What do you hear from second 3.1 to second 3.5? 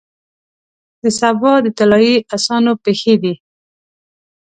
دی،